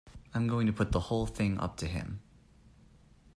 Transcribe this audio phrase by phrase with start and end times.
[0.33, 2.21] I'm going to put the whole thing up to him.